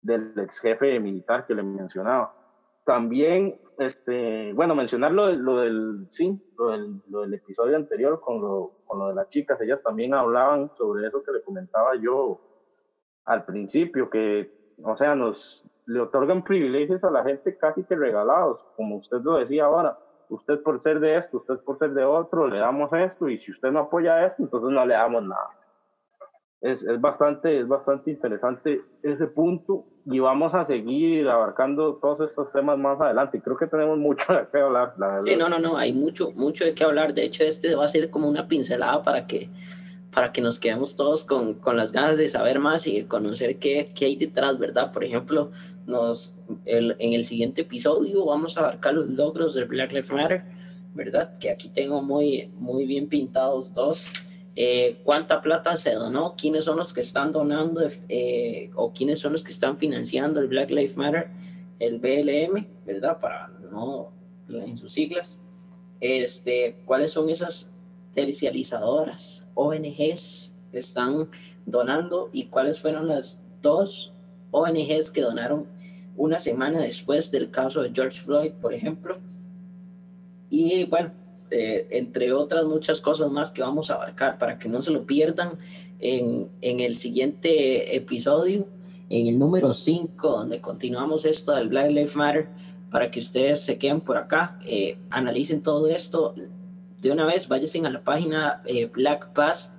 [0.03, 2.35] del ex jefe militar que le mencionaba.
[2.85, 8.73] También, este, bueno, mencionar lo, del, sí, lo del, lo del, episodio anterior con lo,
[8.87, 12.41] con lo de las chicas, ellas también hablaban sobre eso que le comentaba yo
[13.27, 14.51] al principio, que,
[14.83, 19.39] o sea, nos le otorgan privilegios a la gente casi que regalados, como usted lo
[19.39, 23.29] decía ahora, usted por ser de esto, usted por ser de otro, le damos esto,
[23.29, 25.51] y si usted no apoya esto, entonces no le damos nada.
[26.61, 32.51] Es, es, bastante, es bastante interesante ese punto y vamos a seguir abarcando todos estos
[32.53, 33.41] temas más adelante.
[33.41, 35.23] Creo que tenemos mucho de qué hablar, la.
[35.25, 37.15] Sí, no, no, no, hay mucho, mucho de qué hablar.
[37.15, 39.49] De hecho, este va a ser como una pincelada para que,
[40.13, 43.61] para que nos quedemos todos con, con las ganas de saber más y de conocer
[43.61, 44.91] qué, qué hay detrás, ¿verdad?
[44.91, 45.53] Por ejemplo,
[45.87, 50.43] nos, el, en el siguiente episodio vamos a abarcar los logros del Black Lives Matter,
[50.93, 51.39] ¿verdad?
[51.39, 54.11] Que aquí tengo muy, muy bien pintados dos
[54.61, 59.31] eh, cuánta plata se donó, quiénes son los que están donando eh, o quiénes son
[59.31, 61.29] los que están financiando el Black Lives Matter,
[61.79, 63.21] el BLM, ¿verdad?
[63.21, 64.11] Para no
[64.49, 65.41] en sus siglas.
[66.01, 67.73] Este, ¿Cuáles son esas
[68.13, 71.31] tercializadoras, ONGs que están
[71.65, 74.13] donando y cuáles fueron las dos
[74.51, 75.69] ONGs que donaron
[76.17, 79.19] una semana después del caso de George Floyd, por ejemplo?
[80.51, 81.13] Y bueno,
[81.51, 85.07] eh, entre otras muchas cosas más que vamos a abarcar para que no se lo
[85.07, 85.59] pierdan
[85.99, 88.67] en, en el siguiente episodio,
[89.11, 92.49] en el número 5, donde continuamos esto del Black Lives Matter,
[92.91, 96.35] para que ustedes se queden por acá, eh, analicen todo esto
[97.01, 99.75] de una vez, váyanse a la página eh, blackpast.org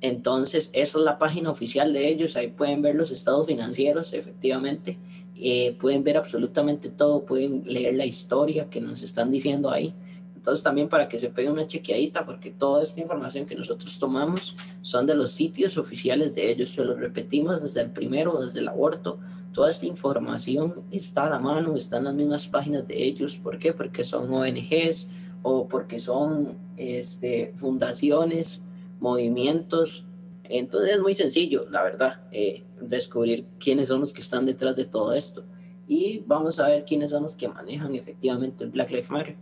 [0.00, 2.36] Entonces, esa es la página oficial de ellos.
[2.36, 4.98] Ahí pueden ver los estados financieros, efectivamente.
[5.38, 9.94] Eh, pueden ver absolutamente todo, pueden leer la historia que nos están diciendo ahí.
[10.34, 14.54] Entonces también para que se peguen una chequeadita, porque toda esta información que nosotros tomamos
[14.80, 18.68] son de los sitios oficiales de ellos, se lo repetimos desde el primero, desde el
[18.68, 19.18] aborto,
[19.52, 23.58] toda esta información está a la mano, está en las mismas páginas de ellos, ¿por
[23.58, 23.72] qué?
[23.72, 25.08] Porque son ONGs
[25.42, 28.62] o porque son este, fundaciones,
[29.00, 30.06] movimientos,
[30.50, 34.84] entonces es muy sencillo, la verdad, eh, descubrir quiénes son los que están detrás de
[34.84, 35.44] todo esto.
[35.88, 39.36] Y vamos a ver quiénes son los que manejan efectivamente el Black Lives Matter.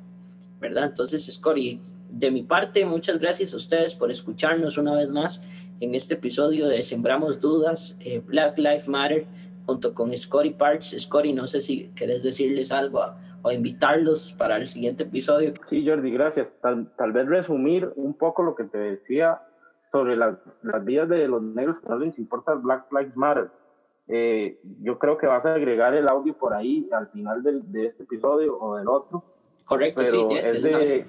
[0.60, 0.84] ¿verdad?
[0.84, 5.46] Entonces, Scotty, de mi parte, muchas gracias a ustedes por escucharnos una vez más
[5.80, 9.26] en este episodio de Sembramos Dudas, eh, Black Lives Matter,
[9.66, 10.96] junto con Scotty Parks.
[10.98, 13.02] Scotty, no sé si querés decirles algo
[13.42, 15.52] o invitarlos para el siguiente episodio.
[15.68, 16.50] Sí, Jordi, gracias.
[16.62, 19.42] Tal, tal vez resumir un poco lo que te decía
[19.94, 20.36] sobre las
[20.84, 23.48] vidas de los negros que no les importa Black Lives Matter.
[24.08, 27.86] Eh, yo creo que vas a agregar el audio por ahí al final del, de
[27.86, 29.22] este episodio o del otro
[29.64, 31.06] Correcto, pero sí, es de,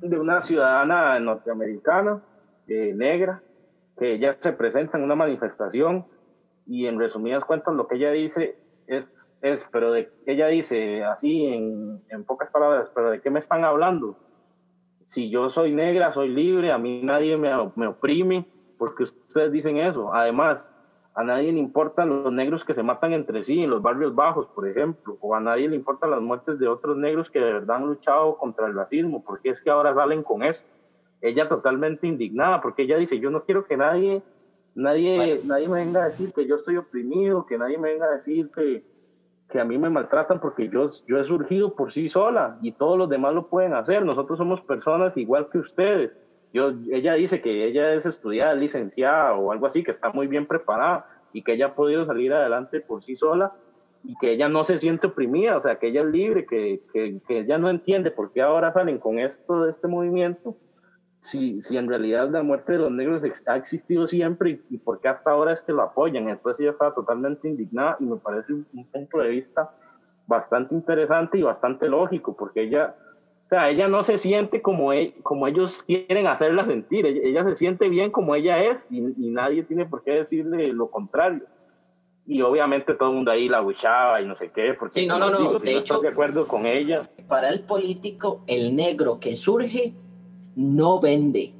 [0.00, 2.22] de, una ciudadana norteamericana,
[2.68, 3.42] eh, negra,
[3.98, 6.06] que ella se presenta en una manifestación
[6.68, 8.54] y en resumidas cuentas lo que ella dice
[8.86, 9.04] es,
[9.42, 13.64] es pero de, ella dice así en, en pocas palabras, pero ¿de qué me están
[13.64, 14.16] hablando?
[15.12, 18.46] Si yo soy negra, soy libre, a mí nadie me, me oprime,
[18.78, 20.14] porque ustedes dicen eso.
[20.14, 20.72] Además,
[21.14, 24.46] a nadie le importan los negros que se matan entre sí en los barrios bajos,
[24.46, 27.76] por ejemplo, o a nadie le importan las muertes de otros negros que de verdad
[27.76, 30.70] han luchado contra el racismo, porque es que ahora salen con esto.
[31.20, 34.22] Ella totalmente indignada, porque ella dice, yo no quiero que nadie,
[34.74, 38.16] nadie, nadie me venga a decir que yo estoy oprimido, que nadie me venga a
[38.16, 38.82] decir que,
[39.52, 42.98] que a mí me maltratan porque yo, yo he surgido por sí sola y todos
[42.98, 44.04] los demás lo pueden hacer.
[44.04, 46.10] Nosotros somos personas igual que ustedes
[46.52, 50.46] yo, ella dice que ella es estudiada, licenciada o algo así, que está muy bien
[50.46, 53.52] preparada y que ella ha podido salir adelante por sí sola
[54.04, 57.20] y que ella no se siente oprimida, o sea, que ella es libre, que, que,
[57.26, 60.56] que ella no entiende por qué ahora salen con esto de este movimiento,
[61.22, 65.00] si, si en realidad la muerte de los negros ha existido siempre y, y por
[65.00, 66.28] qué hasta ahora es que lo apoyan.
[66.28, 69.70] Entonces ella estaba totalmente indignada y me parece un punto de vista
[70.26, 72.94] bastante interesante y bastante lógico, porque ella
[73.52, 77.56] o sea, ella no se siente como, e, como ellos quieren hacerla sentir, ella, se
[77.56, 81.42] siente bien como ella es y, nadie tiene por qué decirle lo contrario.
[82.26, 85.18] Y obviamente todo el mundo ahí la buchaba y no sé qué, porque sí, no,
[85.18, 87.02] no, no, de hecho, de acuerdo con ella.
[87.28, 89.92] Para el político, el negro que surge
[90.54, 91.54] no vende.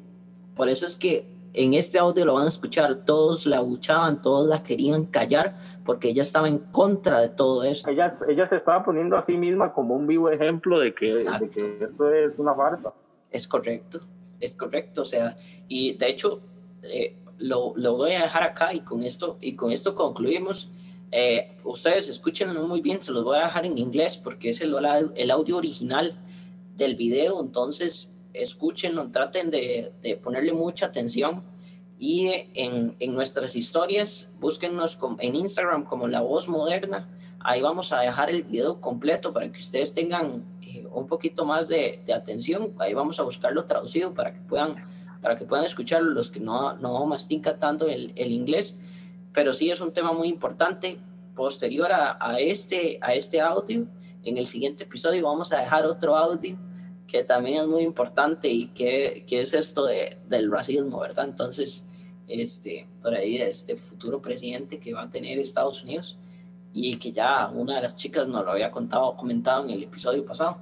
[0.55, 4.49] Por eso es que en este audio lo van a escuchar, todos la buchaban, todos
[4.49, 7.89] la querían callar porque ella estaba en contra de todo eso.
[7.89, 11.51] Ella, ella se estaba poniendo a sí misma como un vivo ejemplo de que, de
[11.51, 12.93] que esto es una farsa.
[13.31, 14.01] Es correcto,
[14.41, 15.37] es correcto, o sea,
[15.69, 16.41] y de hecho
[16.83, 20.71] eh, lo, lo, voy a dejar acá y con esto, y con esto concluimos.
[21.11, 24.75] Eh, ustedes escúchenlo muy bien, se los voy a dejar en inglés porque es el,
[25.15, 26.19] el audio original
[26.77, 31.43] del video, entonces escúchenlo, traten de, de ponerle mucha atención
[32.03, 37.09] y en, en nuestras historias, búsquennos en Instagram como La Voz Moderna.
[37.39, 41.69] Ahí vamos a dejar el video completo para que ustedes tengan eh, un poquito más
[41.69, 42.75] de, de, atención.
[42.81, 44.75] Ahí vamos a buscarlo traducido para que puedan,
[45.21, 48.81] para que puedan escucharlo los que no, no mastican tanto el, el inglés.
[49.33, 50.99] Pero sí es un tema muy importante.
[51.37, 53.87] Posterior a, este, a este audio,
[54.25, 56.59] en el siguiente episodio vamos a dejar otro audio
[57.13, 61.27] que también es muy importante y que, que es esto de, del racismo, ¿verdad?
[61.27, 61.85] Entonces,
[62.27, 66.17] este, por ahí este futuro presidente que va a tener Estados Unidos
[66.73, 70.25] y que ya una de las chicas nos lo había contado, comentado en el episodio
[70.25, 70.57] pasado.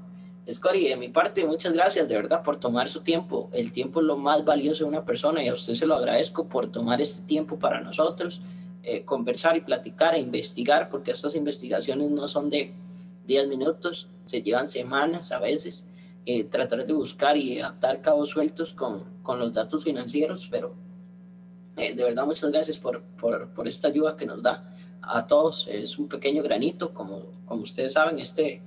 [0.53, 3.49] Scotty, de mi parte, muchas gracias de verdad por tomar su tiempo.
[3.53, 6.49] El tiempo es lo más valioso de una persona y a usted se lo agradezco
[6.49, 8.41] por tomar este tiempo para nosotros,
[8.83, 12.75] eh, conversar y platicar e investigar, porque estas investigaciones no son de
[13.29, 15.87] 10 minutos, se llevan semanas a veces.
[16.27, 20.75] Eh, tratar de buscar y atar cabos sueltos con, con los datos financieros, pero
[21.79, 24.63] eh, de verdad muchas gracias por, por, por, esta ayuda que nos da
[25.01, 25.67] a todos.
[25.69, 28.61] Es un pequeño granito, como, como ustedes saben, este,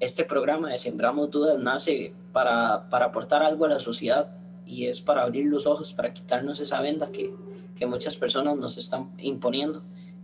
[0.00, 4.34] este programa de Sembramos Dudas nace para, para aportar algo a la sociedad
[4.64, 7.34] y es para abrir los ojos, para quitarnos esa venda que,
[7.76, 9.82] que muchas personas nos están imponiendo.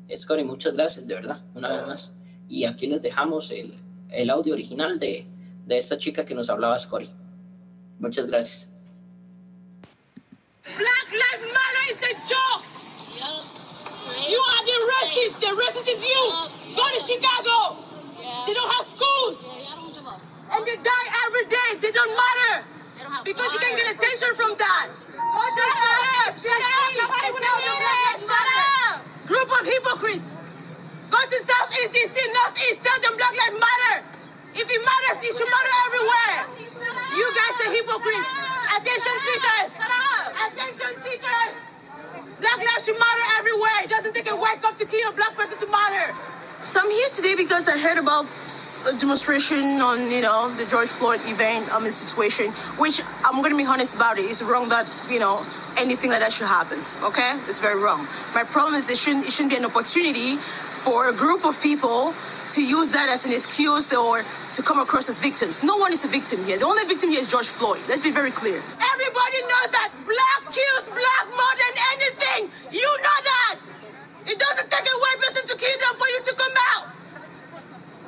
[0.08, 2.14] Escori, muchas gracias, de verdad, una vez más.
[2.48, 3.74] Y aquí les dejamos el,
[4.08, 5.26] el audio original de,
[5.70, 7.08] de esta chica que nos hablaba Scori.
[8.00, 8.68] Muchas gracias.
[10.64, 12.64] Black Lives Matter is a joke.
[13.14, 14.28] Yep.
[14.28, 15.36] You are the racist.
[15.38, 16.22] The racist is you.
[16.26, 16.76] Yep.
[16.76, 17.56] Go to Chicago.
[18.18, 18.46] Yep.
[18.46, 19.46] They don't have schools.
[19.46, 21.70] Don't and they die every day.
[21.78, 22.66] They don't matter.
[22.98, 23.54] They don't because water.
[23.54, 24.90] you can get attention from that.
[24.90, 26.34] What matter?
[26.34, 26.90] Shut up.
[26.98, 29.06] Nobody Black Lives Matter.
[29.24, 30.42] Group of hypocrites.
[31.14, 32.82] Go to Southeast DC, Northeast.
[32.82, 34.19] Tell them Black Lives Matter.
[34.60, 36.36] If it should matter everywhere.
[37.16, 38.32] You guys are hypocrites.
[38.76, 39.80] Attention seekers.
[40.46, 41.54] Attention seekers.
[42.40, 43.84] Black lives should matter everywhere.
[43.84, 46.14] It doesn't take a white cop to kill a black person to matter.
[46.66, 48.26] So I'm here today because I heard about
[48.86, 53.56] a demonstration on, you know, the George Floyd event, um, situation, which I'm going to
[53.56, 54.22] be honest about it.
[54.22, 55.42] It's wrong that, you know,
[55.76, 56.78] anything like that should happen.
[57.02, 58.06] Okay, it's very wrong.
[58.34, 60.36] My problem is there shouldn't it shouldn't be an opportunity
[60.84, 62.14] for a group of people
[62.56, 64.24] to use that as an excuse or
[64.56, 65.62] to come across as victims.
[65.62, 66.58] No one is a victim here.
[66.58, 67.80] The only victim here is George Floyd.
[67.88, 68.56] Let's be very clear.
[68.56, 72.42] Everybody knows that black kills black more than anything.
[72.72, 73.56] You know that.
[74.26, 76.86] It doesn't take a white person to kill them for you to come out.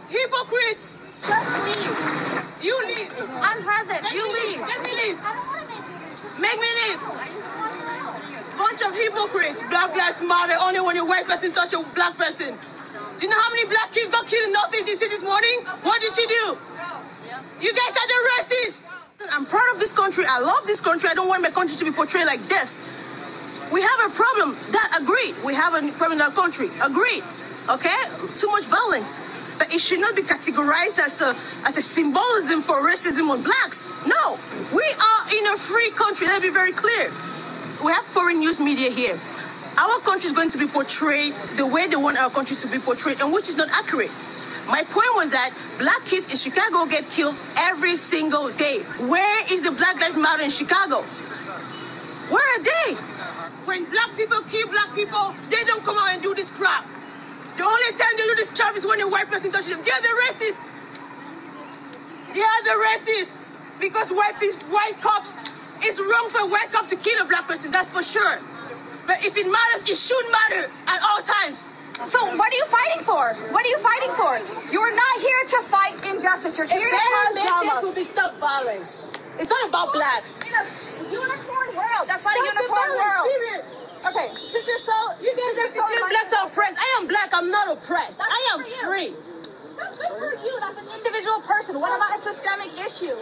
[0.09, 1.03] Hypocrites.
[1.29, 2.65] Just leave.
[2.65, 3.13] You leave.
[3.43, 4.03] I'm present.
[4.03, 4.61] Let You me leave.
[4.61, 5.19] Let me leave.
[5.25, 6.43] I don't want to make you.
[6.43, 7.01] Make me leave.
[8.63, 9.61] Bunch of hypocrites.
[9.67, 12.55] Black lives matter only when a white person touch a black person.
[12.55, 15.67] Do you know how many black kids got killed in Northeast DC this morning?
[15.83, 16.45] What did she do?
[17.59, 18.87] You guys are the racists.
[19.35, 20.25] I'm proud of this country.
[20.29, 21.11] I love this country.
[21.11, 22.87] I don't want my country to be portrayed like this.
[23.73, 24.55] We have a problem.
[24.71, 25.35] That agreed.
[25.45, 26.69] We have a problem in our country.
[26.83, 27.25] Agreed.
[27.67, 28.01] Okay?
[28.39, 29.19] Too much violence.
[29.59, 31.35] But it should not be categorized as a
[31.67, 33.91] as a symbolism for racism on blacks.
[34.07, 34.39] No.
[34.71, 36.29] We are in a free country.
[36.29, 37.11] Let me be very clear.
[37.83, 39.19] We have foreign news media here.
[39.75, 42.79] Our country is going to be portrayed the way they want our country to be
[42.79, 44.11] portrayed, and which is not accurate.
[44.71, 45.51] My point was that
[45.83, 48.87] black kids in Chicago get killed every single day.
[49.11, 51.03] Where is the Black Lives Matter in Chicago?
[52.31, 52.95] Where are they?
[53.67, 56.87] When black people kill black people, they don't come out and do this crap.
[57.59, 59.83] The only time they do this crap is when a white person touches them.
[59.83, 60.63] They're the racist.
[62.31, 63.35] They are the racist.
[63.81, 64.39] Because white
[64.71, 65.35] white cops,
[65.85, 68.39] it's wrong for a white cop to kill a black person, that's for sure.
[69.07, 71.73] But if it matters, it should matter at all times.
[72.07, 73.23] So what are you fighting for?
[73.55, 74.33] What are you fighting for?
[74.73, 76.59] You're not here to fight injustice.
[76.59, 77.81] You're A here to better cause drama.
[77.87, 79.07] will be stop violence.
[79.39, 80.41] It's not about blacks.
[80.43, 80.65] In a
[81.13, 82.05] unicorn world.
[82.11, 83.25] That's not a Stop unicorn world.
[83.29, 83.61] period.
[84.03, 86.79] Okay, since you're so You guys are since you're so declaring blacks are oppressed.
[86.81, 88.19] I am black, I'm not oppressed.
[88.19, 88.83] That's I am you.
[88.83, 89.11] free.
[89.79, 90.55] That's good for you.
[90.59, 91.79] That's an individual person.
[91.79, 93.15] What about a systemic issue?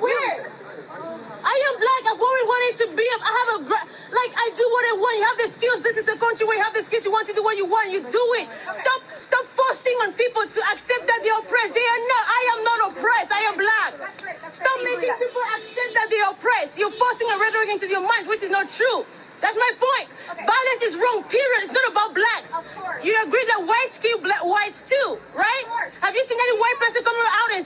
[0.00, 0.48] Where?
[0.74, 2.02] I am black.
[2.10, 3.04] I've always wanted to be.
[3.04, 4.32] I have a like.
[4.34, 5.14] I do what I want.
[5.20, 5.80] You have the skills.
[5.82, 7.04] This is a country where you have the skills.
[7.04, 7.90] You want to do what you want.
[7.92, 8.46] You do it.
[8.72, 9.00] Stop.
[9.20, 11.72] Stop forcing on people to accept that they're oppressed.
[11.74, 12.24] They are not.
[12.26, 13.30] I am not oppressed.
[13.32, 13.90] I am black.
[13.98, 14.38] That's great.
[14.42, 16.78] That's Stop making people accept that they're oppressed.
[16.78, 19.06] You're forcing a rhetoric into your mind, which is not true.
[19.40, 20.08] That's my point.
[20.30, 20.46] Okay.
[20.46, 21.20] Violence is wrong.
[21.28, 21.68] Period.
[21.68, 22.56] It's not about blacks.
[23.04, 25.64] You agree that whites kill black whites too, right?
[26.00, 27.63] Have you seen any white person come out and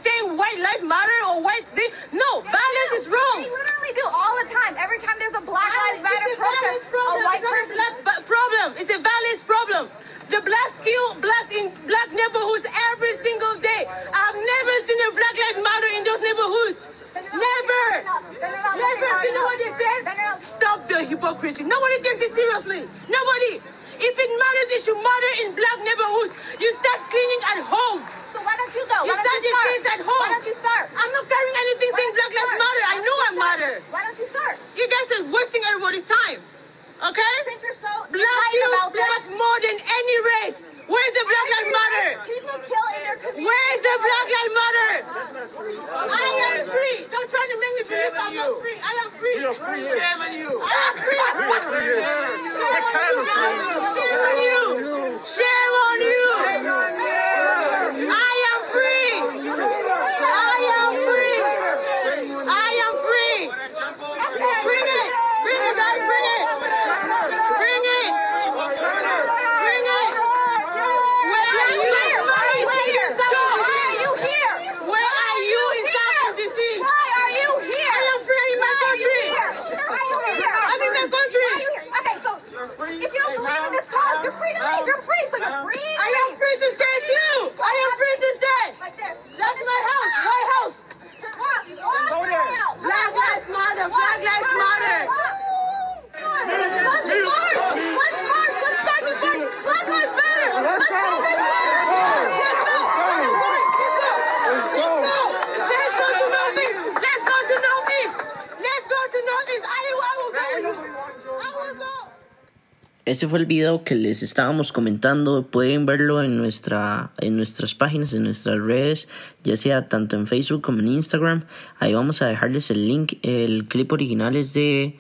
[113.09, 115.47] Este fue el video que les estábamos comentando.
[115.47, 119.09] Pueden verlo en, nuestra, en nuestras páginas, en nuestras redes,
[119.45, 121.45] ya sea tanto en Facebook como en Instagram.
[121.79, 123.15] Ahí vamos a dejarles el link.
[123.23, 124.99] El clip original es de,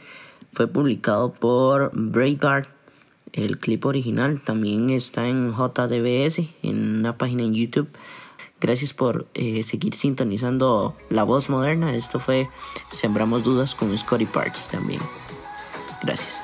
[0.54, 2.70] fue publicado por Breitbart.
[3.34, 7.88] El clip original también está en JDBS, en una página en YouTube.
[8.58, 11.94] Gracias por eh, seguir sintonizando La Voz Moderna.
[11.94, 12.48] Esto fue
[12.90, 15.02] Sembramos Dudas con Scotty Parks también.
[16.02, 16.40] Gracias.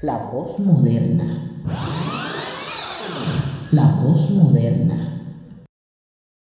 [0.00, 1.24] La voz moderna.
[3.72, 5.07] La voz moderna.